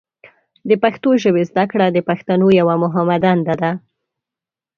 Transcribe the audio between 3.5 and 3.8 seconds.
ده.